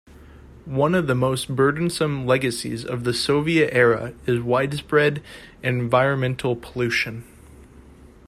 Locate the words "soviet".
3.13-3.71